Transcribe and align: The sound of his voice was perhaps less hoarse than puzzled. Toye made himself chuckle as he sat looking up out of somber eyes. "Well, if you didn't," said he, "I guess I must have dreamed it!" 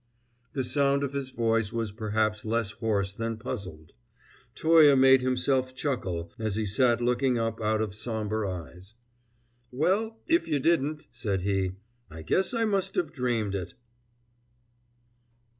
The 0.53 0.63
sound 0.63 1.03
of 1.03 1.13
his 1.13 1.29
voice 1.29 1.71
was 1.71 1.91
perhaps 1.91 2.43
less 2.43 2.71
hoarse 2.71 3.13
than 3.13 3.37
puzzled. 3.37 3.91
Toye 4.55 4.95
made 4.95 5.21
himself 5.21 5.75
chuckle 5.75 6.33
as 6.39 6.55
he 6.55 6.65
sat 6.65 7.01
looking 7.01 7.37
up 7.37 7.61
out 7.61 7.81
of 7.83 7.93
somber 7.93 8.43
eyes. 8.43 8.95
"Well, 9.69 10.17
if 10.25 10.47
you 10.47 10.57
didn't," 10.57 11.05
said 11.11 11.41
he, 11.41 11.73
"I 12.09 12.23
guess 12.23 12.51
I 12.51 12.65
must 12.65 12.95
have 12.95 13.13
dreamed 13.13 13.53
it!" 13.53 13.75